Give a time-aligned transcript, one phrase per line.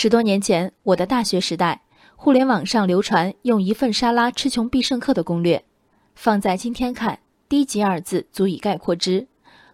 [0.00, 1.82] 十多年前，我的大学时代，
[2.14, 5.64] 互联网上流传用一份沙拉吃穷必胜客的攻略，
[6.14, 9.26] 放在今天看，低级二字足以概括之。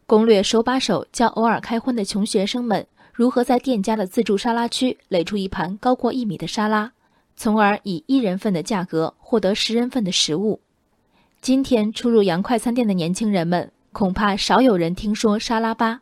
[0.06, 6.90] 攻略手把手教偶尔开荤的穷学生们如何在店家的自助沙拉区垒出一盘高过一米的沙拉，
[7.36, 10.58] 从而以一人份的价格获得十人份的食物。
[11.42, 16.00] 今天初入洋快餐店的年轻人们，恐怕少有人听说沙拉吧。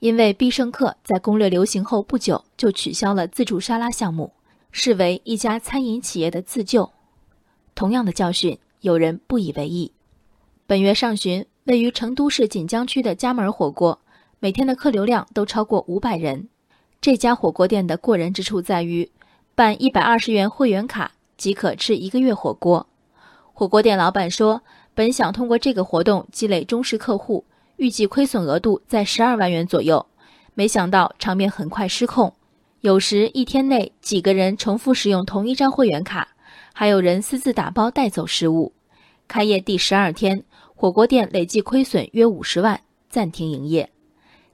[0.00, 4.32] 因为必胜客在攻略流行后不久就取消了自助沙拉项目，
[4.70, 6.90] 视为一家餐饮企业的自救。
[7.74, 9.92] 同样的教训，有人不以为意。
[10.66, 14.00] 本月上旬，位于成都市锦江区的家门火锅，
[14.38, 16.48] 每天的客流量都超过五百人。
[17.00, 19.10] 这家火锅店的过人之处在于，
[19.54, 22.86] 办一百二十元会员卡即可吃一个月火锅。
[23.52, 24.62] 火锅店老板说，
[24.94, 27.44] 本想通过这个活动积累忠实客户。
[27.76, 30.04] 预计亏损额度在十二万元左右，
[30.54, 32.32] 没想到场面很快失控。
[32.80, 36.28] 有时一天内几个人重复使用同一张会员卡，
[36.72, 38.72] 还有人私自打包带走食物。
[39.28, 43.90] 开业第十二天，火锅店累计亏损约五十万，暂停营业。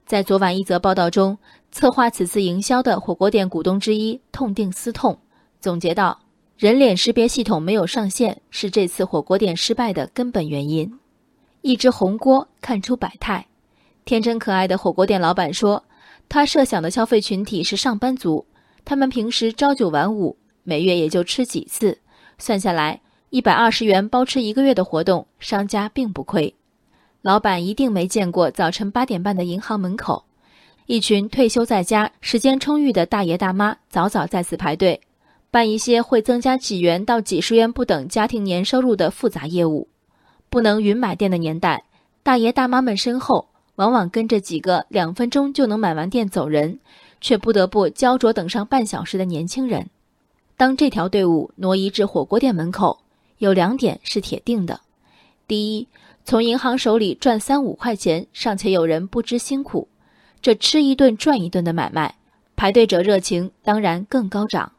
[0.05, 1.37] 在昨晚一则报道中，
[1.71, 5.17] 策划此次营销的火锅店股东之一痛定思痛，
[5.61, 6.19] 总结道：
[6.57, 10.99] 人脸识别系统没有上线是这次火锅店失败的根本原因。
[11.63, 13.47] 一只红锅看出百态，
[14.03, 15.81] 天真可爱的火锅店老板说
[16.27, 18.45] ：“他设想的消费群体是上班族，
[18.83, 21.97] 他们平时朝九晚五，每月也就吃几次，
[22.37, 26.53] 算下来一百二十元包吃一个月的活动，商家并不亏。
[27.21, 30.25] 老板一定没见过早晨八点半的银行门口，
[30.87, 34.99] 一群退休在家、时间充裕的大爷大妈早早在此排队，
[35.49, 39.87] 办一些会增加几元到几十元不等家庭年收入的复杂业务。”
[40.53, 41.83] 不能云买店的年代，
[42.21, 46.77] 大爷大妈们身后往往跟着几个两分钟就能买完店走人，
[47.19, 49.89] 却不得不焦灼等上半小时的年轻人。
[50.55, 52.99] 当这条队伍挪移至火锅店门口，
[53.39, 54.81] 有两点是铁定的：
[55.47, 55.87] 第一，
[56.23, 59.87] 从银行手里赚三五块钱尚且有人不知辛苦，
[60.39, 62.13] 这吃一顿赚一顿的买卖，
[62.55, 64.71] 排队者热情当然更高涨；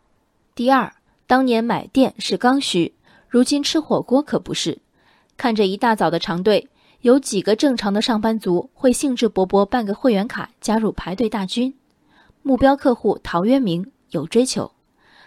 [0.54, 0.92] 第二，
[1.26, 2.94] 当年买店是刚需，
[3.28, 4.78] 如今吃火锅可不是。
[5.36, 6.68] 看着一大早的长队，
[7.00, 11.74] 有几个正常的上班族会兴致勃勃办个会员卡加入排队大军？
[12.42, 14.72] 目标客户陶渊明有追求，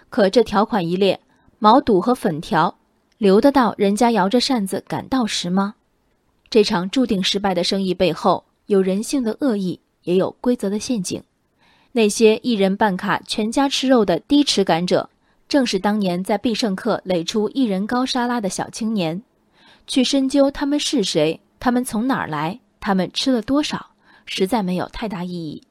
[0.10, 1.20] 可这条款一列，
[1.60, 2.78] 毛肚和粉条
[3.18, 5.76] 留得到人家摇着扇子赶到时吗？
[6.50, 11.22] 这场注定失败的生意背后，有人性的恶意，也有规则的陷阱。
[11.94, 15.10] 那些一人办卡全家吃肉的低持感者，
[15.50, 19.24] 正是当年在必胜客垒出一人高沙拉的小青年。
[19.88, 23.94] 去深究他们是谁，他们从哪儿来，他们吃了多少，
[24.26, 25.64] 实在没有太大意义，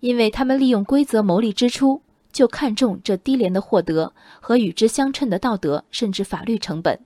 [0.00, 7.00] 因为他们利用规则牟利之初，就看重这低廉的获得和与之相称的道德甚至法律成本。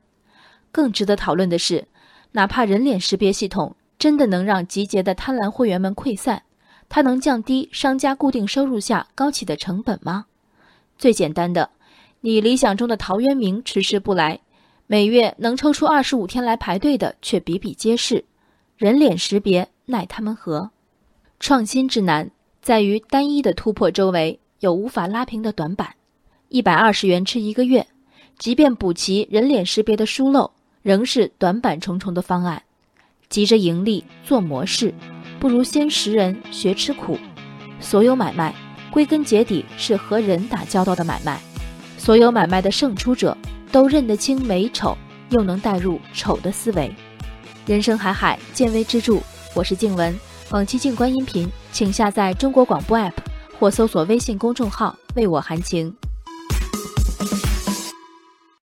[0.72, 1.86] 更值得讨论的是，
[2.32, 6.42] 哪怕人脸识别系统真的能让集结的贪婪会员们溃散，
[6.88, 10.26] 它能降低商家固定收入下高企的成本吗？
[10.98, 11.70] 最简单的，
[12.22, 14.40] 你理想中的陶渊明迟迟不来。
[14.88, 18.24] 每月能抽出二十五天来排队的却比比皆是，
[18.76, 20.70] 人脸识别奈他们何？
[21.40, 22.30] 创新之难
[22.62, 25.92] 在于单一的突破周围有无法拉平的短板。
[26.50, 27.84] 一百二十元吃一个月，
[28.38, 30.48] 即便补齐人脸识别的疏漏，
[30.82, 32.62] 仍是短板重重的方案。
[33.28, 34.94] 急着盈利做模式，
[35.40, 37.18] 不如先识人学吃苦。
[37.80, 38.54] 所有买卖
[38.92, 41.40] 归根结底是和人打交道的买卖，
[41.98, 43.36] 所有买卖的胜出者。
[43.76, 44.96] 都认得清美丑，
[45.28, 46.90] 又能带入丑的思维。
[47.66, 49.18] 人生海海，见微知著。
[49.54, 53.12] 我是静文，往期静观音频，请下载中国广播 APP
[53.58, 55.94] 或搜索微信公众号“为我含情”。